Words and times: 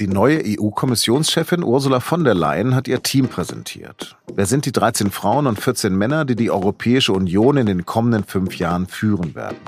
Die 0.00 0.08
neue 0.08 0.42
EU-Kommissionschefin 0.44 1.62
Ursula 1.62 2.00
von 2.00 2.24
der 2.24 2.34
Leyen 2.34 2.74
hat 2.74 2.88
ihr 2.88 3.04
Team 3.04 3.28
präsentiert. 3.28 4.16
Wer 4.34 4.46
sind 4.46 4.66
die 4.66 4.72
13 4.72 5.12
Frauen 5.12 5.46
und 5.46 5.60
14 5.60 5.94
Männer, 5.94 6.24
die 6.24 6.34
die 6.34 6.50
Europäische 6.50 7.12
Union 7.12 7.56
in 7.56 7.66
den 7.66 7.86
kommenden 7.86 8.24
fünf 8.24 8.58
Jahren 8.58 8.88
führen 8.88 9.36
werden? 9.36 9.58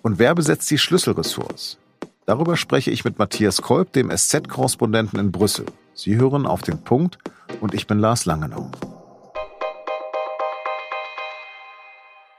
Und 0.00 0.18
wer 0.18 0.34
besetzt 0.34 0.70
die 0.70 0.78
Schlüsselressorts? 0.78 1.76
Darüber 2.24 2.56
spreche 2.56 2.90
ich 2.90 3.04
mit 3.04 3.18
Matthias 3.18 3.60
Kolb, 3.60 3.92
dem 3.92 4.10
SZ-Korrespondenten 4.10 5.20
in 5.20 5.30
Brüssel. 5.30 5.66
Sie 5.92 6.16
hören 6.16 6.46
auf 6.46 6.62
den 6.62 6.82
Punkt 6.82 7.18
und 7.60 7.74
ich 7.74 7.86
bin 7.86 7.98
Lars 7.98 8.24
Langenau. 8.24 8.70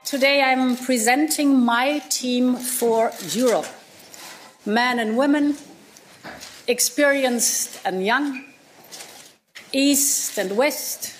Today 0.04 0.42
I'm 0.42 0.74
presenting 0.84 1.64
my 1.64 2.02
team 2.08 2.56
for 2.56 3.12
Europe. 3.32 3.68
Men 4.64 4.98
and 4.98 5.16
women, 5.16 5.54
experienced 6.66 7.80
and 7.84 8.02
young, 8.02 8.40
East 9.72 10.38
and 10.38 10.56
West, 10.56 11.12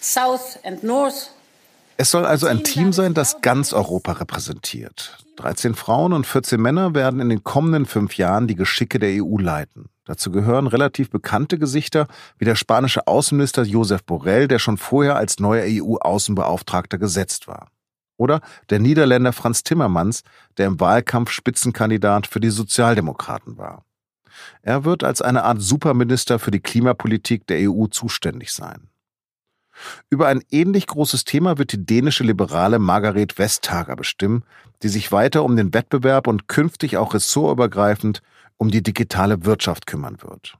South 0.00 0.58
and 0.64 0.82
North. 0.82 1.30
Es 1.96 2.10
soll 2.10 2.26
also 2.26 2.46
ein 2.46 2.64
Team 2.64 2.92
sein, 2.92 3.14
das 3.14 3.40
ganz 3.42 3.72
Europa 3.72 4.12
repräsentiert. 4.12 5.18
13 5.36 5.74
Frauen 5.74 6.12
und 6.12 6.26
14 6.26 6.60
Männer 6.60 6.94
werden 6.94 7.20
in 7.20 7.28
den 7.28 7.44
kommenden 7.44 7.86
fünf 7.86 8.16
Jahren 8.16 8.48
die 8.48 8.54
Geschicke 8.54 8.98
der 8.98 9.22
EU 9.22 9.38
leiten. 9.38 9.88
Dazu 10.04 10.32
gehören 10.32 10.66
relativ 10.66 11.10
bekannte 11.10 11.58
Gesichter 11.58 12.08
wie 12.38 12.44
der 12.44 12.56
spanische 12.56 13.06
Außenminister 13.06 13.62
Josep 13.62 14.04
Borrell, 14.06 14.48
der 14.48 14.58
schon 14.58 14.78
vorher 14.78 15.16
als 15.16 15.38
neuer 15.38 15.64
EU-Außenbeauftragter 15.66 16.98
gesetzt 16.98 17.46
war. 17.46 17.68
Oder 18.16 18.40
der 18.70 18.78
Niederländer 18.78 19.32
Franz 19.32 19.62
Timmermans, 19.62 20.22
der 20.58 20.66
im 20.66 20.80
Wahlkampf 20.80 21.30
Spitzenkandidat 21.30 22.26
für 22.26 22.40
die 22.40 22.50
Sozialdemokraten 22.50 23.58
war. 23.58 23.84
Er 24.62 24.84
wird 24.84 25.04
als 25.04 25.22
eine 25.22 25.44
Art 25.44 25.60
Superminister 25.60 26.38
für 26.38 26.50
die 26.50 26.60
Klimapolitik 26.60 27.46
der 27.46 27.70
EU 27.70 27.86
zuständig 27.86 28.52
sein. 28.52 28.88
Über 30.10 30.28
ein 30.28 30.42
ähnlich 30.50 30.86
großes 30.86 31.24
Thema 31.24 31.58
wird 31.58 31.72
die 31.72 31.84
dänische 31.84 32.24
Liberale 32.24 32.78
Margaret 32.78 33.38
Vestager 33.38 33.96
bestimmen, 33.96 34.44
die 34.82 34.88
sich 34.88 35.12
weiter 35.12 35.44
um 35.44 35.56
den 35.56 35.72
Wettbewerb 35.74 36.26
und 36.26 36.48
künftig 36.48 36.96
auch 36.96 37.14
ressortübergreifend 37.14 38.22
um 38.58 38.70
die 38.70 38.82
digitale 38.82 39.44
Wirtschaft 39.44 39.86
kümmern 39.86 40.18
wird. 40.22 40.56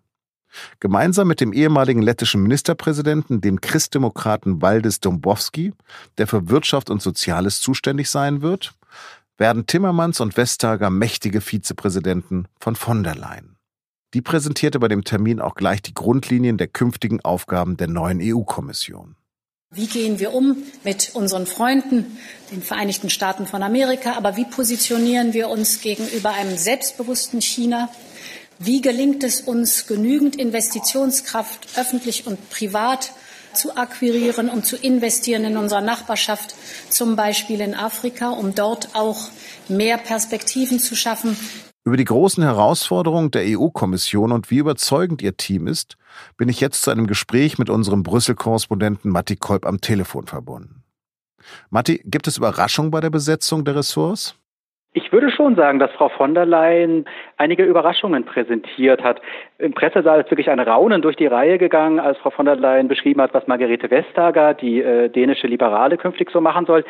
Gemeinsam 0.80 1.28
mit 1.28 1.40
dem 1.40 1.52
ehemaligen 1.52 2.02
lettischen 2.02 2.42
Ministerpräsidenten, 2.42 3.40
dem 3.40 3.60
Christdemokraten 3.60 4.60
Waldis 4.60 5.00
Dombowski, 5.00 5.72
der 6.18 6.26
für 6.26 6.48
Wirtschaft 6.50 6.90
und 6.90 7.00
Soziales 7.00 7.60
zuständig 7.60 8.10
sein 8.10 8.42
wird, 8.42 8.74
werden 9.38 9.66
Timmermans 9.66 10.20
und 10.20 10.36
Vestager 10.36 10.90
mächtige 10.90 11.40
Vizepräsidenten 11.40 12.48
von 12.60 12.76
von 12.76 13.02
der 13.02 13.14
Leyen. 13.14 13.51
Die 14.14 14.20
präsentierte 14.20 14.78
bei 14.78 14.88
dem 14.88 15.04
Termin 15.04 15.40
auch 15.40 15.54
gleich 15.54 15.80
die 15.80 15.94
Grundlinien 15.94 16.58
der 16.58 16.68
künftigen 16.68 17.20
Aufgaben 17.22 17.76
der 17.76 17.88
neuen 17.88 18.20
EU-Kommission. 18.22 19.16
Wie 19.74 19.86
gehen 19.86 20.18
wir 20.18 20.34
um 20.34 20.58
mit 20.84 21.12
unseren 21.14 21.46
Freunden, 21.46 22.18
den 22.50 22.60
Vereinigten 22.60 23.08
Staaten 23.08 23.46
von 23.46 23.62
Amerika, 23.62 24.12
aber 24.12 24.36
wie 24.36 24.44
positionieren 24.44 25.32
wir 25.32 25.48
uns 25.48 25.80
gegenüber 25.80 26.30
einem 26.30 26.58
selbstbewussten 26.58 27.40
China, 27.40 27.88
wie 28.58 28.82
gelingt 28.82 29.24
es 29.24 29.40
uns, 29.40 29.86
genügend 29.86 30.36
Investitionskraft 30.36 31.78
öffentlich 31.78 32.26
und 32.26 32.50
privat 32.50 33.12
zu 33.54 33.74
akquirieren 33.76 34.50
und 34.50 34.66
zu 34.66 34.76
investieren 34.76 35.44
in 35.44 35.56
unserer 35.56 35.80
Nachbarschaft, 35.80 36.54
zum 36.90 37.16
Beispiel 37.16 37.62
in 37.62 37.74
Afrika, 37.74 38.28
um 38.28 38.54
dort 38.54 38.94
auch 38.94 39.30
mehr 39.68 39.96
Perspektiven 39.96 40.80
zu 40.80 40.94
schaffen. 40.96 41.34
Über 41.84 41.96
die 41.96 42.04
großen 42.04 42.44
Herausforderungen 42.44 43.32
der 43.32 43.42
EU-Kommission 43.58 44.30
und 44.30 44.50
wie 44.50 44.58
überzeugend 44.58 45.20
ihr 45.20 45.36
Team 45.36 45.66
ist, 45.66 45.96
bin 46.36 46.48
ich 46.48 46.60
jetzt 46.60 46.82
zu 46.82 46.92
einem 46.92 47.08
Gespräch 47.08 47.58
mit 47.58 47.70
unserem 47.70 48.04
Brüssel-Korrespondenten 48.04 49.10
Matti 49.10 49.34
Kolb 49.34 49.66
am 49.66 49.80
Telefon 49.80 50.26
verbunden. 50.26 50.84
Matti, 51.70 52.00
gibt 52.04 52.28
es 52.28 52.36
Überraschungen 52.36 52.92
bei 52.92 53.00
der 53.00 53.10
Besetzung 53.10 53.64
der 53.64 53.74
Ressorts? 53.74 54.36
Ich 55.12 55.14
würde 55.14 55.30
schon 55.30 55.56
sagen, 55.56 55.78
dass 55.78 55.90
Frau 55.90 56.08
von 56.08 56.32
der 56.32 56.46
Leyen 56.46 57.04
einige 57.36 57.64
Überraschungen 57.64 58.24
präsentiert 58.24 59.04
hat. 59.04 59.20
Im 59.58 59.74
Pressesaal 59.74 60.22
ist 60.22 60.30
wirklich 60.30 60.48
ein 60.48 60.58
Raunen 60.58 61.02
durch 61.02 61.16
die 61.16 61.26
Reihe 61.26 61.58
gegangen, 61.58 62.00
als 62.00 62.16
Frau 62.16 62.30
von 62.30 62.46
der 62.46 62.56
Leyen 62.56 62.88
beschrieben 62.88 63.20
hat, 63.20 63.34
was 63.34 63.46
Margarete 63.46 63.90
Vestager, 63.90 64.54
die 64.54 64.80
äh, 64.80 65.10
dänische 65.10 65.48
Liberale, 65.48 65.98
künftig 65.98 66.30
so 66.30 66.40
machen 66.40 66.64
soll. 66.64 66.82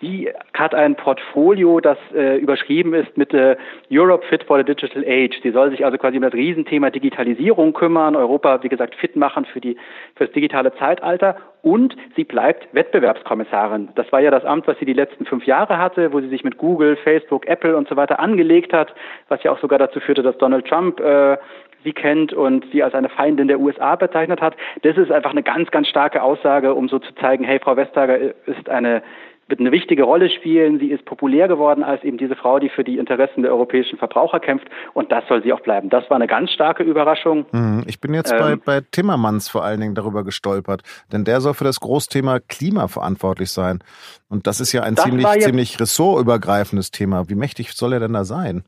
Sie 0.00 0.28
hat 0.54 0.74
ein 0.74 0.96
Portfolio, 0.96 1.78
das 1.78 1.98
äh, 2.12 2.38
überschrieben 2.38 2.94
ist 2.94 3.16
mit 3.16 3.32
äh, 3.32 3.56
Europe 3.92 4.26
Fit 4.26 4.42
for 4.42 4.58
the 4.58 4.64
Digital 4.64 5.04
Age. 5.06 5.38
Sie 5.44 5.52
soll 5.52 5.70
sich 5.70 5.84
also 5.84 5.98
quasi 5.98 6.16
um 6.16 6.24
das 6.24 6.34
Riesenthema 6.34 6.90
Digitalisierung 6.90 7.74
kümmern, 7.74 8.16
Europa, 8.16 8.60
wie 8.64 8.68
gesagt, 8.68 8.96
fit 8.96 9.14
machen 9.14 9.44
für, 9.44 9.60
die, 9.60 9.76
für 10.16 10.24
das 10.24 10.32
digitale 10.32 10.74
Zeitalter 10.74 11.36
und 11.62 11.96
sie 12.16 12.24
bleibt 12.24 12.68
Wettbewerbskommissarin. 12.72 13.90
Das 13.94 14.10
war 14.12 14.20
ja 14.20 14.30
das 14.30 14.44
Amt, 14.44 14.66
was 14.66 14.78
sie 14.78 14.84
die 14.84 14.92
letzten 14.92 15.24
fünf 15.24 15.44
Jahre 15.44 15.78
hatte, 15.78 16.12
wo 16.12 16.20
sie 16.20 16.28
sich 16.28 16.44
mit 16.44 16.56
Google, 16.56 16.96
Facebook, 16.96 17.46
Apple 17.46 17.67
und 17.76 17.88
so 17.88 17.96
weiter 17.96 18.20
angelegt 18.20 18.72
hat, 18.72 18.94
was 19.28 19.42
ja 19.42 19.52
auch 19.52 19.60
sogar 19.60 19.78
dazu 19.78 20.00
führte, 20.00 20.22
dass 20.22 20.36
Donald 20.38 20.66
Trump 20.66 21.00
äh, 21.00 21.36
sie 21.84 21.92
kennt 21.92 22.32
und 22.32 22.66
sie 22.72 22.82
als 22.82 22.94
eine 22.94 23.08
Feindin 23.08 23.48
der 23.48 23.60
USA 23.60 23.96
bezeichnet 23.96 24.40
hat. 24.40 24.56
Das 24.82 24.96
ist 24.96 25.10
einfach 25.10 25.30
eine 25.30 25.42
ganz, 25.42 25.70
ganz 25.70 25.88
starke 25.88 26.22
Aussage, 26.22 26.74
um 26.74 26.88
so 26.88 26.98
zu 26.98 27.14
zeigen, 27.14 27.44
hey, 27.44 27.60
Frau 27.60 27.76
Vestager 27.76 28.18
ist 28.18 28.68
eine 28.68 29.02
wird 29.48 29.60
eine 29.60 29.72
wichtige 29.72 30.02
Rolle 30.02 30.30
spielen. 30.30 30.78
Sie 30.78 30.90
ist 30.90 31.04
populär 31.04 31.48
geworden 31.48 31.82
als 31.82 32.04
eben 32.04 32.18
diese 32.18 32.36
Frau, 32.36 32.58
die 32.58 32.68
für 32.68 32.84
die 32.84 32.98
Interessen 32.98 33.42
der 33.42 33.52
europäischen 33.52 33.98
Verbraucher 33.98 34.40
kämpft. 34.40 34.68
Und 34.94 35.10
das 35.10 35.24
soll 35.28 35.42
sie 35.42 35.52
auch 35.52 35.60
bleiben. 35.60 35.88
Das 35.88 36.08
war 36.10 36.16
eine 36.16 36.26
ganz 36.26 36.50
starke 36.50 36.82
Überraschung. 36.82 37.46
Mhm. 37.52 37.82
Ich 37.86 38.00
bin 38.00 38.14
jetzt 38.14 38.32
ähm, 38.32 38.38
bei, 38.38 38.56
bei 38.56 38.80
Timmermans 38.90 39.48
vor 39.48 39.64
allen 39.64 39.80
Dingen 39.80 39.94
darüber 39.94 40.24
gestolpert. 40.24 40.82
Denn 41.12 41.24
der 41.24 41.40
soll 41.40 41.54
für 41.54 41.64
das 41.64 41.80
Großthema 41.80 42.40
Klima 42.40 42.88
verantwortlich 42.88 43.50
sein. 43.50 43.80
Und 44.28 44.46
das 44.46 44.60
ist 44.60 44.72
ja 44.72 44.82
ein 44.82 44.96
ziemlich, 44.96 45.26
ziemlich 45.40 45.80
ressortübergreifendes 45.80 46.90
Thema. 46.90 47.28
Wie 47.28 47.34
mächtig 47.34 47.72
soll 47.72 47.94
er 47.94 48.00
denn 48.00 48.12
da 48.12 48.24
sein? 48.24 48.64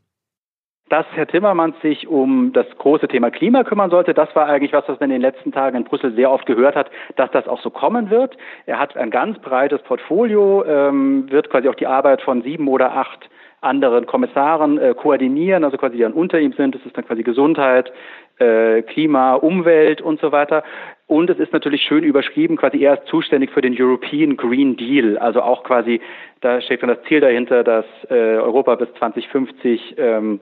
Dass 0.91 1.05
Herr 1.13 1.25
Timmermans 1.25 1.79
sich 1.81 2.09
um 2.09 2.51
das 2.51 2.65
große 2.77 3.07
Thema 3.07 3.31
Klima 3.31 3.63
kümmern 3.63 3.89
sollte, 3.89 4.13
das 4.13 4.35
war 4.35 4.47
eigentlich 4.47 4.73
was, 4.73 4.83
was 4.89 4.99
man 4.99 5.09
in 5.09 5.15
den 5.15 5.21
letzten 5.21 5.53
Tagen 5.53 5.77
in 5.77 5.85
Brüssel 5.85 6.13
sehr 6.15 6.29
oft 6.29 6.45
gehört 6.45 6.75
hat, 6.75 6.91
dass 7.15 7.31
das 7.31 7.47
auch 7.47 7.61
so 7.61 7.69
kommen 7.69 8.09
wird. 8.09 8.35
Er 8.65 8.77
hat 8.77 8.97
ein 8.97 9.09
ganz 9.09 9.39
breites 9.39 9.81
Portfolio, 9.83 10.65
ähm, 10.65 11.31
wird 11.31 11.49
quasi 11.49 11.69
auch 11.69 11.75
die 11.75 11.87
Arbeit 11.87 12.21
von 12.21 12.41
sieben 12.41 12.67
oder 12.67 12.91
acht 12.91 13.29
anderen 13.61 14.05
Kommissaren 14.05 14.79
äh, 14.79 14.93
koordinieren, 14.93 15.63
also 15.63 15.77
quasi 15.77 15.95
die 15.95 16.01
dann 16.01 16.11
unter 16.11 16.39
ihm 16.41 16.51
sind. 16.53 16.75
Das 16.75 16.85
ist 16.85 16.97
dann 16.97 17.05
quasi 17.05 17.23
Gesundheit, 17.23 17.93
äh, 18.39 18.81
Klima, 18.81 19.35
Umwelt 19.35 20.01
und 20.01 20.19
so 20.19 20.33
weiter. 20.33 20.63
Und 21.07 21.29
es 21.29 21.39
ist 21.39 21.53
natürlich 21.53 21.83
schön 21.83 22.03
überschrieben, 22.03 22.57
quasi 22.57 22.79
er 22.79 22.95
ist 22.95 23.07
zuständig 23.07 23.51
für 23.51 23.61
den 23.61 23.75
European 23.79 24.35
Green 24.35 24.75
Deal, 24.75 25.17
also 25.17 25.41
auch 25.41 25.63
quasi, 25.63 26.01
da 26.41 26.59
steht 26.59 26.81
dann 26.81 26.89
das 26.89 27.03
Ziel 27.03 27.21
dahinter, 27.21 27.63
dass 27.63 27.85
äh, 28.09 28.13
Europa 28.13 28.75
bis 28.75 28.93
2050 28.95 29.95
ähm, 29.97 30.41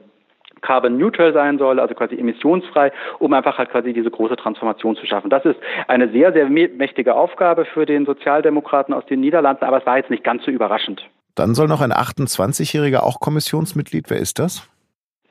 carbon 0.62 0.97
neutral 0.97 1.34
sein 1.34 1.58
soll, 1.58 1.80
also 1.80 1.94
quasi 1.96 2.16
emissionsfrei, 2.16 2.92
um 3.20 3.34
einfach 3.34 3.58
halt 3.58 3.70
quasi 3.70 3.94
diese 3.94 4.12
große 4.12 4.36
Transformation 4.36 4.96
zu 4.96 5.06
schaffen. 5.06 5.30
Das 5.30 5.46
ist 5.46 5.58
eine 5.88 6.09
sehr, 6.09 6.34
sehr 6.34 6.50
mächtige 6.50 7.16
Aufgabe 7.16 7.66
für 7.66 7.86
den 7.86 8.06
Sozialdemokraten 8.06 8.94
aus 8.94 9.06
den 9.06 9.20
Niederlanden, 9.20 9.66
aber 9.66 9.78
es 9.78 9.86
war 9.86 9.97
jetzt 9.97 10.09
nicht 10.09 10.24
ganz 10.24 10.44
so 10.44 10.52
überraschend. 10.52 11.08
Dann 11.36 11.56
soll 11.56 11.68
noch 11.68 11.81
ein 11.81 11.94
28-Jähriger 11.94 13.00
auch 13.00 13.20
Kommissionsmitglied. 13.20 14.09
Wer 14.09 14.18
ist 14.18 14.40
das? 14.40 14.68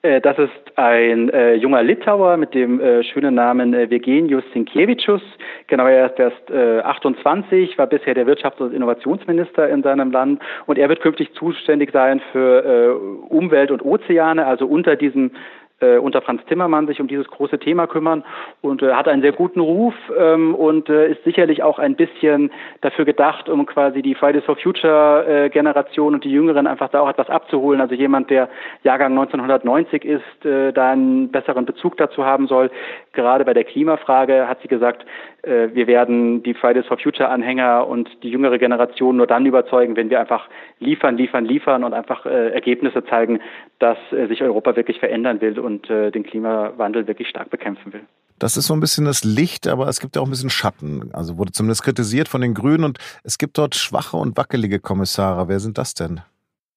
Äh, 0.09 0.21
das 0.23 0.39
ist 0.39 0.51
ein 0.77 1.29
äh, 1.31 1.55
junger 1.55 1.83
Litauer 1.83 2.37
mit 2.39 2.55
dem 2.55 2.81
äh, 2.81 3.05
schönen 3.05 3.35
Namen 3.35 3.75
äh, 3.75 3.91
Virgenius 3.91 4.45
Sinkievičius. 4.55 5.21
Genau, 5.67 5.87
er 5.87 6.07
ist 6.07 6.19
erst 6.19 6.51
äh, 6.51 6.81
28, 6.81 7.77
war 7.77 7.87
bisher 7.87 8.15
der 8.15 8.27
Wirtschafts- 8.27 8.61
und 8.61 8.73
Innovationsminister 8.73 9.69
in 9.69 9.83
seinem 9.83 10.11
Land 10.11 10.41
und 10.67 10.79
er 10.79 10.89
wird 10.89 11.01
künftig 11.01 11.33
zuständig 11.35 11.91
sein 11.93 12.23
für 12.33 12.65
äh, 12.65 13.35
Umwelt 13.35 13.71
und 13.71 13.85
Ozeane, 13.85 14.47
also 14.47 14.67
unter 14.67 14.97
diesem 14.97 15.33
äh, 15.81 15.99
unter 15.99 16.23
Franz 16.23 16.45
Timmermann 16.47 16.87
sich 16.87 17.01
um 17.01 17.09
dieses 17.09 17.27
große 17.29 17.59
Thema 17.59 17.87
kümmern 17.87 18.25
und 18.61 18.83
äh, 18.83 18.93
hat 18.93 19.09
einen 19.09 19.23
sehr 19.23 19.33
guten 19.33 19.61
Ruf 19.61 19.95
ähm, 20.19 20.55
und 20.55 20.89
äh, 20.89 21.11
ist 21.11 21.23
sicherlich 21.25 21.63
auch 21.63 21.79
ein 21.79 21.97
bisschen 21.97 22.51
dafür 22.81 23.05
gedacht, 23.05 23.49
um 23.49 23.67
quasi 23.67 24.03
die 24.03 24.15
Fridays 24.15 24.45
for 24.45 24.57
Future 24.57 25.27
äh, 25.27 25.51
Generation 25.51 26.15
und 26.15 26.25
die 26.25 26.33
Jüngeren 26.33 26.67
einfach 26.67 26.89
da 26.89 27.01
auch 27.01 27.09
etwas 27.09 27.31
abzuholen. 27.31 27.81
Also 27.81 27.95
jemand, 27.95 28.31
der 28.31 28.49
Jahrgang 28.83 29.13
1990 29.13 30.05
ist, 30.05 30.45
äh, 30.45 30.73
da 30.73 30.93
einen 30.93 31.31
besseren 31.31 31.67
Bezug 31.67 31.97
dazu 31.97 32.25
haben 32.25 32.47
soll. 32.47 32.71
Gerade 33.13 33.45
bei 33.45 33.55
der 33.55 33.65
Klimafrage 33.65 34.49
hat 34.49 34.61
sie 34.63 34.69
gesagt, 34.69 35.05
wir 35.43 35.87
werden 35.87 36.43
die 36.43 36.55
Fridays 36.55 36.87
for 36.87 36.99
Future 36.99 37.29
Anhänger 37.29 37.87
und 37.87 38.09
die 38.23 38.31
jüngere 38.31 38.59
Generation 38.59 39.17
nur 39.17 39.27
dann 39.27 39.47
überzeugen, 39.47 39.97
wenn 39.97 40.11
wir 40.11 40.21
einfach 40.21 40.49
liefern, 40.81 41.17
liefern, 41.17 41.45
liefern 41.45 41.85
und 41.85 41.95
einfach 41.95 42.27
äh, 42.27 42.51
Ergebnisse 42.51 43.05
zeigen, 43.05 43.41
dass 43.79 43.99
äh, 44.11 44.27
sich 44.27 44.43
Europa 44.43 44.75
wirklich 44.75 44.99
verändern 44.99 45.41
will 45.41 45.59
und 45.61 45.89
äh, 45.91 46.11
den 46.11 46.25
Klimawandel 46.25 47.07
wirklich 47.07 47.29
stark 47.29 47.51
bekämpfen 47.51 47.93
will. 47.93 48.01
Das 48.41 48.57
ist 48.57 48.67
so 48.67 48.75
ein 48.75 48.81
bisschen 48.81 49.05
das 49.05 49.25
Licht, 49.25 49.69
aber 49.69 49.89
es 49.89 50.01
gibt 50.01 50.17
ja 50.17 50.23
auch 50.23 50.27
ein 50.27 50.31
bisschen 50.31 50.51
Schatten. 50.51 51.11
Also 51.13 51.39
wurde 51.39 51.53
zumindest 51.53 51.85
kritisiert 51.85 52.29
von 52.29 52.41
den 52.41 52.55
Grünen 52.55 52.85
und 52.85 52.99
es 53.23 53.39
gibt 53.39 53.59
dort 53.59 53.75
schwache 53.75 54.17
und 54.17 54.37
wackelige 54.37 54.81
Kommissare. 54.81 55.49
Wer 55.49 55.61
sind 55.61 55.79
das 55.79 55.95
denn? 55.95 56.21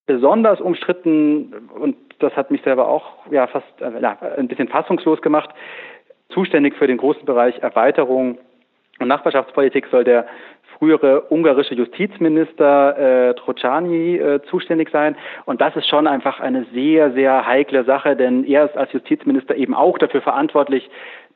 Besonders 0.05 0.61
umstritten 0.61 1.53
und 1.79 1.95
das 2.19 2.33
hat 2.33 2.51
mich 2.51 2.61
selber 2.63 2.87
auch 2.87 3.25
ja 3.31 3.47
fast 3.47 3.65
äh, 3.79 4.01
ja, 4.01 4.17
ein 4.37 4.47
bisschen 4.47 4.67
fassungslos 4.67 5.21
gemacht 5.21 5.49
Zuständig 6.33 6.75
für 6.77 6.87
den 6.87 6.97
großen 6.97 7.25
Bereich 7.25 7.57
Erweiterung 7.59 8.37
und 8.99 9.07
Nachbarschaftspolitik 9.07 9.87
soll 9.87 10.03
der 10.03 10.27
frühere 10.77 11.31
ungarische 11.31 11.75
Justizminister 11.75 13.29
äh, 13.29 13.33
Trocani 13.35 14.17
äh, 14.17 14.41
zuständig 14.49 14.89
sein. 14.91 15.15
Und 15.45 15.61
das 15.61 15.75
ist 15.75 15.87
schon 15.87 16.07
einfach 16.07 16.39
eine 16.39 16.65
sehr, 16.73 17.11
sehr 17.11 17.45
heikle 17.45 17.83
Sache, 17.83 18.15
denn 18.15 18.43
er 18.45 18.65
ist 18.65 18.75
als 18.75 18.91
Justizminister 18.91 19.55
eben 19.55 19.75
auch 19.75 19.99
dafür 19.99 20.21
verantwortlich, 20.21 20.89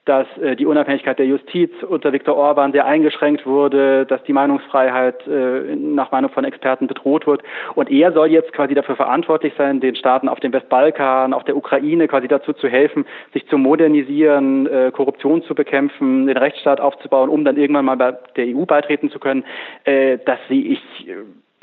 dass 0.06 0.28
äh, 0.38 0.56
die 0.56 0.66
Unabhängigkeit 0.66 1.18
der 1.18 1.25
Justiz 1.25 1.72
unter 1.84 2.13
Viktor 2.13 2.36
Orban 2.36 2.72
sehr 2.72 2.86
eingeschränkt 2.86 3.46
wurde, 3.46 4.06
dass 4.06 4.24
die 4.24 4.34
Meinungsfreiheit 4.34 5.28
äh, 5.28 5.75
nach 5.75 6.12
Meinung 6.12 6.31
von 6.31 6.46
Experten 6.46 6.88
bedroht 6.88 7.25
wird. 7.25 7.42
Und 7.74 7.90
er 7.90 8.12
soll 8.13 8.28
jetzt 8.28 8.54
quasi 8.54 8.75
dafür 8.75 8.96
verantwortlich 8.96 9.54
sein, 9.57 9.80
den 9.80 9.96
Staaten 9.96 10.30
auf 10.30 10.40
dem 10.40 10.54
Westbalkan, 10.54 11.34
auf 11.34 11.44
der 11.44 11.57
Ukraine 11.57 12.07
quasi 12.07 12.28
dazu 12.28 12.54
zu 12.54 12.68
helfen, 12.68 13.06
sich 13.34 13.48
zu 13.48 13.57
modernisieren, 13.57 14.68
äh, 14.68 14.92
Korruption 14.92 15.42
zu 15.44 15.56
bekämpfen, 15.56 16.28
den 16.28 16.38
Rechtsstaat 16.38 16.80
aufzubauen, 16.80 17.30
um 17.30 17.44
dann 17.44 17.58
irgendwann 17.58 17.86
mal 17.86 17.98
bei 17.98 18.13
der 18.36 18.46
EU 18.56 18.66
beitreten 18.66 19.10
zu 19.10 19.19
können. 19.19 19.44
Äh, 19.86 20.19
das 20.25 20.40
sehe 20.48 20.63
ich 20.63 21.08
äh, 21.08 21.16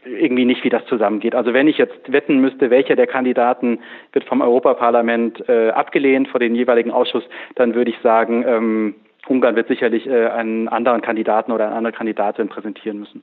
irgendwie 0.04 0.44
nicht, 0.44 0.64
wie 0.64 0.68
das 0.68 0.84
zusammengeht. 0.86 1.34
Also 1.34 1.52
wenn 1.52 1.68
ich 1.68 1.78
jetzt 1.78 2.12
wetten 2.12 2.40
müsste, 2.40 2.70
welcher 2.70 2.96
der 2.96 3.06
Kandidaten 3.06 3.80
wird 4.12 4.24
vom 4.24 4.40
Europaparlament 4.40 5.48
äh, 5.48 5.70
abgelehnt 5.70 6.28
vor 6.28 6.40
den 6.40 6.54
jeweiligen 6.54 6.90
Ausschuss, 6.90 7.24
dann 7.54 7.74
würde 7.74 7.90
ich 7.90 7.98
sagen, 8.02 8.44
ähm, 8.46 8.94
Ungarn 9.28 9.56
wird 9.56 9.68
sicherlich 9.68 10.06
äh, 10.06 10.28
einen 10.28 10.68
anderen 10.68 11.02
Kandidaten 11.02 11.52
oder 11.52 11.66
eine 11.66 11.76
andere 11.76 11.92
Kandidatin 11.92 12.48
präsentieren 12.48 12.98
müssen. 12.98 13.22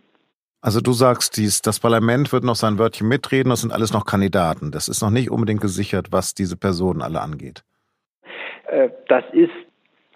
Also 0.62 0.81
du 0.81 0.92
sagst, 0.92 1.38
dies, 1.38 1.62
das 1.62 1.80
Parlament 1.80 2.34
wird 2.34 2.44
noch 2.44 2.56
sein 2.56 2.78
Wörtchen 2.78 3.08
mitreden, 3.08 3.50
das 3.50 3.62
sind 3.62 3.72
alles 3.72 3.94
noch 3.94 4.06
Kandidaten. 4.06 4.72
Das 4.72 4.90
ist 4.90 5.02
noch 5.02 5.10
nicht 5.10 5.32
unbedingt 5.32 5.62
gesichert, 5.62 6.08
was 6.12 6.34
diese 6.34 6.58
Personen 6.58 7.02
alle 7.02 7.22
angeht. 7.22 7.64
Äh, 8.68 8.90
das 9.08 9.24
ist 9.32 9.52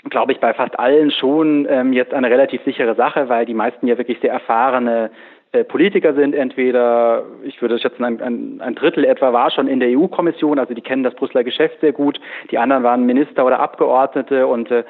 glaube 0.09 0.33
ich, 0.33 0.39
bei 0.39 0.53
fast 0.53 0.77
allen 0.77 1.11
schon 1.11 1.65
ähm, 1.69 1.93
jetzt 1.93 2.13
eine 2.13 2.29
relativ 2.29 2.61
sichere 2.65 2.93
Sache, 2.95 3.29
weil 3.29 3.45
die 3.45 3.53
meisten 3.53 3.87
ja 3.87 3.97
wirklich 3.97 4.19
sehr 4.21 4.33
erfahrene 4.33 5.11
Politiker 5.61 6.15
sind, 6.15 6.33
entweder, 6.33 7.25
ich 7.43 7.61
würde 7.61 7.77
schätzen, 7.77 8.03
ein, 8.03 8.19
ein, 8.21 8.59
ein 8.59 8.73
Drittel 8.73 9.05
etwa 9.05 9.33
war 9.33 9.51
schon 9.51 9.67
in 9.67 9.79
der 9.79 9.89
EU-Kommission, 9.89 10.57
also 10.57 10.73
die 10.73 10.81
kennen 10.81 11.03
das 11.03 11.13
Brüsseler 11.13 11.43
Geschäft 11.43 11.79
sehr 11.79 11.91
gut, 11.91 12.19
die 12.49 12.57
anderen 12.57 12.81
waren 12.81 13.05
Minister 13.05 13.45
oder 13.45 13.59
Abgeordnete 13.59 14.47
und 14.47 14.71
äh, 14.71 14.83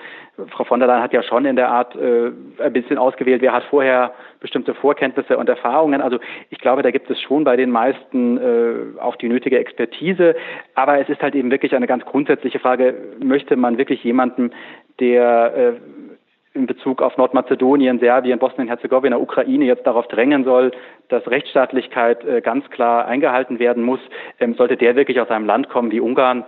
Frau 0.52 0.64
von 0.64 0.80
der 0.80 0.88
Leyen 0.88 1.04
hat 1.04 1.12
ja 1.12 1.22
schon 1.22 1.46
in 1.46 1.58
der 1.58 1.70
Art 1.70 1.98
äh, 1.98 2.32
ein 2.64 2.72
bisschen 2.72 2.98
ausgewählt, 2.98 3.42
wer 3.42 3.52
hat 3.52 3.66
vorher 3.66 4.14
bestimmte 4.40 4.74
Vorkenntnisse 4.74 5.38
und 5.38 5.50
Erfahrungen. 5.50 6.02
Also 6.02 6.20
ich 6.50 6.60
glaube, 6.60 6.82
da 6.82 6.92
gibt 6.92 7.10
es 7.10 7.20
schon 7.20 7.44
bei 7.44 7.58
den 7.58 7.70
meisten 7.70 8.38
äh, 8.38 9.00
auch 9.02 9.18
die 9.18 9.28
nötige 9.28 9.60
Expertise, 9.60 10.34
aber 10.76 10.98
es 10.98 11.10
ist 11.10 11.22
halt 11.22 11.36
eben 11.36 11.52
wirklich 11.52 11.76
eine 11.76 11.88
ganz 11.88 12.06
grundsätzliche 12.06 12.60
Frage, 12.60 12.96
möchte 13.20 13.58
man 13.58 13.78
wirklich 13.78 14.02
jemanden, 14.04 14.52
der 15.00 15.54
äh, 15.56 15.74
in 16.54 16.68
Bezug 16.68 17.02
auf 17.02 17.18
Nordmazedonien, 17.18 18.00
Serbien, 18.00 18.40
Bosnien-Herzegowina, 18.40 19.18
Ukraine 19.18 19.66
jetzt 19.66 19.86
darauf 19.88 20.08
drängen 20.08 20.44
soll, 20.44 20.72
dass 21.10 21.28
Rechtsstaatlichkeit 21.28 22.24
äh, 22.24 22.42
ganz 22.42 22.70
klar 22.70 23.06
eingehalten 23.06 23.60
werden 23.60 23.84
muss, 23.84 24.00
ähm, 24.40 24.54
sollte 24.56 24.78
der 24.78 24.96
wirklich 24.96 25.20
aus 25.20 25.30
einem 25.30 25.46
Land 25.46 25.70
kommen 25.70 25.92
wie 25.92 26.00
Ungarn, 26.00 26.46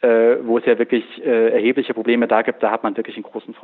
äh, 0.00 0.36
wo 0.42 0.58
es 0.58 0.66
ja 0.66 0.78
wirklich 0.78 1.04
äh, 1.24 1.50
erhebliche 1.50 1.94
Probleme 1.94 2.26
da 2.26 2.42
gibt, 2.42 2.62
da 2.62 2.70
hat 2.70 2.82
man 2.82 2.96
wirklich 2.96 3.16
einen 3.16 3.24
großen, 3.24 3.54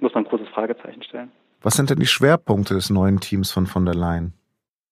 muss 0.00 0.14
man 0.14 0.24
ein 0.24 0.28
großes 0.28 0.48
Fragezeichen 0.48 1.02
stellen. 1.02 1.30
Was 1.62 1.74
sind 1.74 1.90
denn 1.90 1.98
die 1.98 2.06
Schwerpunkte 2.06 2.74
des 2.74 2.90
neuen 2.90 3.20
Teams 3.20 3.52
von 3.52 3.66
von 3.66 3.84
der 3.84 3.94
Leyen? 3.94 4.32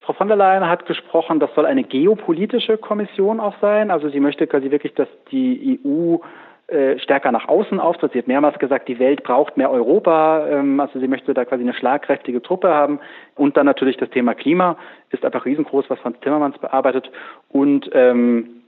Frau 0.04 0.12
von 0.12 0.28
der 0.28 0.36
Leyen 0.36 0.68
hat 0.68 0.84
gesprochen, 0.84 1.40
das 1.40 1.54
soll 1.54 1.64
eine 1.64 1.82
geopolitische 1.82 2.76
Kommission 2.76 3.40
auch 3.40 3.54
sein. 3.62 3.90
Also 3.90 4.10
sie 4.10 4.20
möchte 4.20 4.46
quasi 4.46 4.70
wirklich, 4.70 4.92
dass 4.94 5.08
die 5.30 5.80
EU 5.82 6.18
äh, 6.66 6.98
stärker 6.98 7.30
nach 7.30 7.46
außen 7.46 7.78
auftritt. 7.78 8.12
Sie 8.12 8.18
hat 8.18 8.26
mehrmals 8.26 8.58
gesagt, 8.58 8.88
die 8.88 8.98
Welt 8.98 9.22
braucht 9.22 9.56
mehr 9.56 9.70
Europa. 9.70 10.46
Ähm, 10.48 10.80
also 10.80 10.98
sie 10.98 11.08
möchte 11.08 11.34
da 11.34 11.44
quasi 11.44 11.62
eine 11.62 11.74
schlagkräftige 11.74 12.40
Truppe 12.40 12.68
haben. 12.68 13.00
Und 13.34 13.56
dann 13.56 13.66
natürlich 13.66 13.98
das 13.98 14.08
Thema 14.10 14.34
Klima 14.34 14.78
ist 15.10 15.24
einfach 15.24 15.44
riesengroß, 15.44 15.84
was 15.88 15.98
Franz 15.98 16.18
Timmermans 16.20 16.56
bearbeitet. 16.58 17.10
Und 17.50 17.90
ähm, 17.92 18.63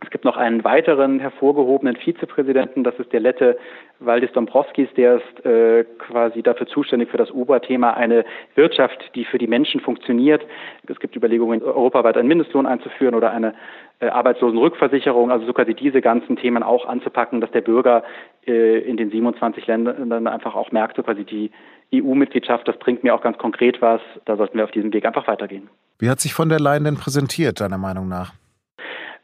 es 0.00 0.10
gibt 0.10 0.24
noch 0.24 0.36
einen 0.36 0.62
weiteren 0.62 1.18
hervorgehobenen 1.18 1.96
Vizepräsidenten, 1.96 2.84
das 2.84 2.94
ist 2.98 3.12
der 3.12 3.18
Lette 3.18 3.58
Valdis 3.98 4.30
Dombrovskis, 4.32 4.88
der 4.96 5.16
ist 5.16 5.44
äh, 5.44 5.84
quasi 5.98 6.42
dafür 6.42 6.68
zuständig 6.68 7.10
für 7.10 7.16
das 7.16 7.32
Oberthema 7.32 7.94
eine 7.94 8.24
Wirtschaft, 8.54 8.98
die 9.16 9.24
für 9.24 9.38
die 9.38 9.48
Menschen 9.48 9.80
funktioniert. 9.80 10.42
Es 10.86 11.00
gibt 11.00 11.16
Überlegungen, 11.16 11.62
europaweit 11.62 12.16
einen 12.16 12.28
Mindestlohn 12.28 12.66
einzuführen 12.66 13.16
oder 13.16 13.32
eine 13.32 13.54
äh, 13.98 14.06
Arbeitslosenrückversicherung, 14.08 15.32
also 15.32 15.46
so 15.46 15.52
quasi 15.52 15.74
diese 15.74 16.00
ganzen 16.00 16.36
Themen 16.36 16.62
auch 16.62 16.86
anzupacken, 16.86 17.40
dass 17.40 17.50
der 17.50 17.62
Bürger 17.62 18.04
äh, 18.46 18.78
in 18.78 18.96
den 18.96 19.10
27 19.10 19.66
Ländern 19.66 20.28
einfach 20.28 20.54
auch 20.54 20.70
merkt, 20.70 20.96
so 20.96 21.02
quasi 21.02 21.24
die 21.24 21.50
EU-Mitgliedschaft, 21.92 22.68
das 22.68 22.78
bringt 22.78 23.02
mir 23.02 23.14
auch 23.14 23.22
ganz 23.22 23.38
konkret 23.38 23.82
was, 23.82 24.00
da 24.26 24.36
sollten 24.36 24.58
wir 24.58 24.64
auf 24.64 24.70
diesem 24.70 24.92
Weg 24.92 25.04
einfach 25.06 25.26
weitergehen. 25.26 25.68
Wie 25.98 26.08
hat 26.08 26.20
sich 26.20 26.34
von 26.34 26.48
der 26.48 26.60
Leyen 26.60 26.84
denn 26.84 26.96
präsentiert, 26.96 27.60
deiner 27.60 27.78
Meinung 27.78 28.06
nach? 28.06 28.32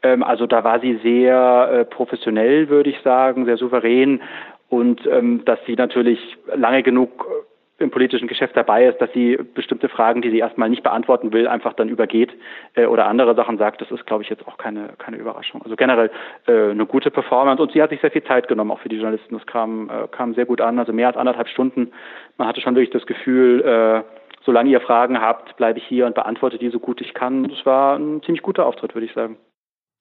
Ähm, 0.05 0.23
also 0.23 0.45
da 0.45 0.63
war 0.63 0.79
sie 0.79 0.99
sehr 1.01 1.69
äh, 1.71 1.85
professionell, 1.85 2.69
würde 2.69 2.91
ich 2.91 2.99
sagen, 3.01 3.45
sehr 3.45 3.57
souverän 3.57 4.21
und 4.69 5.05
ähm, 5.07 5.43
dass 5.45 5.59
sie 5.65 5.75
natürlich 5.75 6.19
lange 6.53 6.83
genug 6.83 7.25
äh, 7.27 7.83
im 7.83 7.91
politischen 7.91 8.27
Geschäft 8.29 8.55
dabei 8.55 8.85
ist, 8.85 9.01
dass 9.01 9.11
sie 9.13 9.37
bestimmte 9.53 9.89
Fragen, 9.89 10.21
die 10.21 10.29
sie 10.29 10.39
erstmal 10.39 10.69
nicht 10.69 10.83
beantworten 10.83 11.33
will, 11.33 11.47
einfach 11.47 11.73
dann 11.73 11.89
übergeht 11.89 12.31
äh, 12.75 12.85
oder 12.85 13.07
andere 13.07 13.35
Sachen 13.35 13.57
sagt, 13.57 13.81
das 13.81 13.91
ist, 13.91 14.05
glaube 14.05 14.23
ich, 14.23 14.29
jetzt 14.29 14.47
auch 14.47 14.57
keine, 14.57 14.93
keine 14.97 15.17
Überraschung. 15.17 15.61
Also 15.63 15.75
generell 15.75 16.11
äh, 16.47 16.71
eine 16.71 16.85
gute 16.85 17.09
Performance 17.09 17.61
und 17.61 17.71
sie 17.71 17.81
hat 17.81 17.89
sich 17.89 17.99
sehr 18.01 18.11
viel 18.11 18.23
Zeit 18.23 18.47
genommen, 18.47 18.71
auch 18.71 18.79
für 18.79 18.89
die 18.89 18.97
Journalisten. 18.97 19.35
Das 19.35 19.45
kam, 19.47 19.89
äh, 19.89 20.07
kam 20.09 20.35
sehr 20.35 20.45
gut 20.45 20.61
an, 20.61 20.77
also 20.77 20.93
mehr 20.93 21.07
als 21.07 21.17
anderthalb 21.17 21.49
Stunden. 21.49 21.91
Man 22.37 22.47
hatte 22.47 22.61
schon 22.61 22.75
wirklich 22.75 22.91
das 22.91 23.07
Gefühl, 23.07 23.61
äh, 23.61 24.03
solange 24.45 24.69
ihr 24.69 24.81
Fragen 24.81 25.19
habt, 25.19 25.57
bleibe 25.57 25.79
ich 25.79 25.85
hier 25.85 26.05
und 26.05 26.15
beantworte 26.15 26.59
die 26.59 26.69
so 26.69 26.79
gut 26.79 27.01
ich 27.01 27.13
kann. 27.13 27.43
Das 27.49 27.65
war 27.65 27.97
ein 27.97 28.21
ziemlich 28.23 28.43
guter 28.43 28.67
Auftritt, 28.67 28.93
würde 28.93 29.07
ich 29.07 29.13
sagen. 29.13 29.37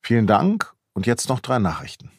Vielen 0.07 0.27
Dank 0.27 0.75
und 0.93 1.07
jetzt 1.07 1.31
noch 1.31 1.41
drei 1.41 1.59
Nachrichten. 1.59 2.11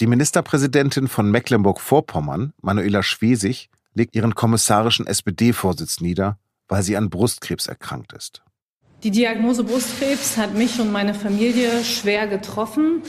Die 0.00 0.06
Ministerpräsidentin 0.06 1.08
von 1.08 1.28
Mecklenburg-Vorpommern, 1.28 2.52
Manuela 2.62 3.02
Schwesig, 3.02 3.68
legt 3.94 4.14
ihren 4.14 4.36
kommissarischen 4.36 5.08
SPD-Vorsitz 5.08 6.00
nieder, 6.00 6.38
weil 6.68 6.84
sie 6.84 6.96
an 6.96 7.10
Brustkrebs 7.10 7.66
erkrankt 7.66 8.12
ist. 8.12 8.42
Die 9.02 9.10
Diagnose 9.10 9.64
Brustkrebs 9.64 10.36
hat 10.36 10.54
mich 10.54 10.78
und 10.78 10.92
meine 10.92 11.14
Familie 11.14 11.82
schwer 11.82 12.28
getroffen. 12.28 13.02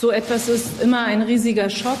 So 0.00 0.10
etwas 0.10 0.48
ist 0.48 0.80
immer 0.80 1.04
ein 1.04 1.20
riesiger 1.20 1.68
Schock. 1.68 1.98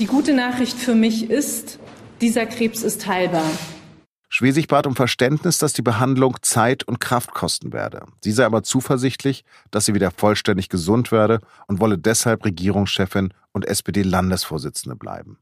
Die 0.00 0.06
gute 0.06 0.34
Nachricht 0.34 0.76
für 0.76 0.96
mich 0.96 1.30
ist, 1.30 1.78
dieser 2.20 2.46
Krebs 2.46 2.82
ist 2.82 3.06
heilbar. 3.06 3.48
Schwesig 4.36 4.68
bat 4.68 4.86
um 4.86 4.94
Verständnis, 4.94 5.56
dass 5.56 5.72
die 5.72 5.80
Behandlung 5.80 6.36
Zeit 6.42 6.84
und 6.84 7.00
Kraft 7.00 7.32
kosten 7.32 7.72
werde. 7.72 8.04
Sie 8.20 8.32
sei 8.32 8.44
aber 8.44 8.62
zuversichtlich, 8.62 9.46
dass 9.70 9.86
sie 9.86 9.94
wieder 9.94 10.10
vollständig 10.10 10.68
gesund 10.68 11.10
werde 11.10 11.40
und 11.68 11.80
wolle 11.80 11.96
deshalb 11.96 12.44
Regierungschefin 12.44 13.32
und 13.52 13.64
SPD-Landesvorsitzende 13.64 14.94
bleiben. 14.94 15.38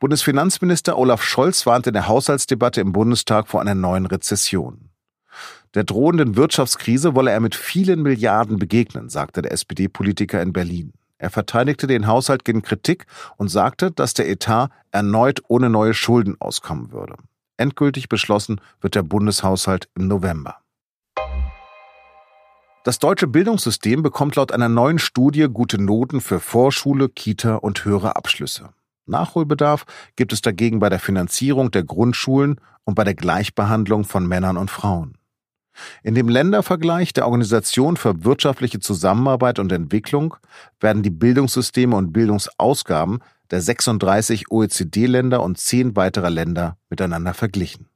Bundesfinanzminister 0.00 0.96
Olaf 0.96 1.22
Scholz 1.22 1.66
warnte 1.66 1.90
in 1.90 1.94
der 1.94 2.08
Haushaltsdebatte 2.08 2.80
im 2.80 2.92
Bundestag 2.92 3.46
vor 3.46 3.60
einer 3.60 3.74
neuen 3.74 4.06
Rezession. 4.06 4.88
Der 5.74 5.84
drohenden 5.84 6.36
Wirtschaftskrise 6.36 7.14
wolle 7.14 7.30
er 7.30 7.40
mit 7.40 7.56
vielen 7.56 8.00
Milliarden 8.00 8.58
begegnen, 8.58 9.10
sagte 9.10 9.42
der 9.42 9.52
SPD-Politiker 9.52 10.40
in 10.40 10.54
Berlin. 10.54 10.94
Er 11.18 11.30
verteidigte 11.30 11.86
den 11.86 12.06
Haushalt 12.06 12.44
gegen 12.44 12.62
Kritik 12.62 13.06
und 13.36 13.48
sagte, 13.48 13.90
dass 13.90 14.14
der 14.14 14.28
Etat 14.28 14.70
erneut 14.92 15.42
ohne 15.48 15.68
neue 15.68 15.94
Schulden 15.94 16.36
auskommen 16.40 16.92
würde. 16.92 17.16
Endgültig 17.56 18.08
beschlossen 18.08 18.60
wird 18.80 18.94
der 18.94 19.02
Bundeshaushalt 19.02 19.88
im 19.96 20.06
November. 20.06 20.58
Das 22.84 23.00
deutsche 23.00 23.26
Bildungssystem 23.26 24.02
bekommt 24.02 24.36
laut 24.36 24.52
einer 24.52 24.68
neuen 24.68 25.00
Studie 25.00 25.48
gute 25.52 25.82
Noten 25.82 26.20
für 26.20 26.38
Vorschule, 26.38 27.08
Kita 27.08 27.56
und 27.56 27.84
höhere 27.84 28.16
Abschlüsse. 28.16 28.70
Nachholbedarf 29.06 29.84
gibt 30.16 30.32
es 30.32 30.40
dagegen 30.40 30.78
bei 30.78 30.88
der 30.88 31.00
Finanzierung 31.00 31.70
der 31.72 31.82
Grundschulen 31.82 32.60
und 32.84 32.94
bei 32.94 33.04
der 33.04 33.14
Gleichbehandlung 33.14 34.04
von 34.04 34.26
Männern 34.26 34.56
und 34.56 34.70
Frauen. 34.70 35.18
In 36.02 36.14
dem 36.14 36.28
Ländervergleich 36.28 37.12
der 37.12 37.26
Organisation 37.26 37.96
für 37.96 38.24
wirtschaftliche 38.24 38.80
Zusammenarbeit 38.80 39.58
und 39.58 39.72
Entwicklung 39.72 40.36
werden 40.80 41.02
die 41.02 41.10
Bildungssysteme 41.10 41.96
und 41.96 42.12
Bildungsausgaben 42.12 43.20
der 43.50 43.60
36 43.60 44.50
OECD-Länder 44.50 45.42
und 45.42 45.58
zehn 45.58 45.96
weiterer 45.96 46.30
Länder 46.30 46.76
miteinander 46.90 47.34
verglichen. 47.34 47.86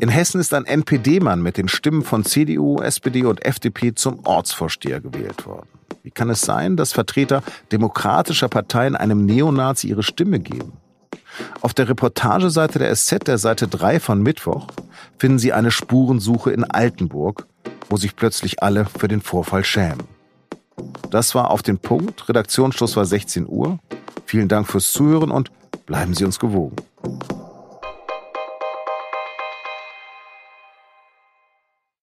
In 0.00 0.08
Hessen 0.08 0.40
ist 0.40 0.54
ein 0.54 0.64
NPD-Mann 0.64 1.42
mit 1.42 1.58
den 1.58 1.68
Stimmen 1.68 2.02
von 2.02 2.24
CDU, 2.24 2.80
SPD 2.80 3.24
und 3.24 3.44
FDP 3.44 3.94
zum 3.94 4.24
Ortsvorsteher 4.24 4.98
gewählt 4.98 5.44
worden. 5.44 5.68
Wie 6.02 6.10
kann 6.10 6.30
es 6.30 6.40
sein, 6.40 6.78
dass 6.78 6.92
Vertreter 6.92 7.42
demokratischer 7.70 8.48
Parteien 8.48 8.96
einem 8.96 9.26
Neonazi 9.26 9.88
ihre 9.88 10.02
Stimme 10.02 10.40
geben? 10.40 10.72
Auf 11.60 11.74
der 11.74 11.88
Reportageseite 11.88 12.78
der 12.78 12.94
SZ, 12.94 13.26
der 13.26 13.38
Seite 13.38 13.68
3 13.68 14.00
von 14.00 14.22
Mittwoch, 14.22 14.68
finden 15.18 15.38
Sie 15.38 15.52
eine 15.52 15.70
Spurensuche 15.70 16.50
in 16.50 16.64
Altenburg, 16.64 17.46
wo 17.88 17.96
sich 17.96 18.16
plötzlich 18.16 18.62
alle 18.62 18.86
für 18.86 19.08
den 19.08 19.20
Vorfall 19.20 19.64
schämen. 19.64 20.06
Das 21.10 21.34
war 21.34 21.50
auf 21.50 21.62
den 21.62 21.78
Punkt. 21.78 22.28
Redaktionsschluss 22.28 22.96
war 22.96 23.04
16 23.04 23.46
Uhr. 23.48 23.78
Vielen 24.24 24.48
Dank 24.48 24.68
fürs 24.68 24.92
Zuhören 24.92 25.30
und 25.30 25.50
bleiben 25.86 26.14
Sie 26.14 26.24
uns 26.24 26.38
gewogen. 26.38 26.76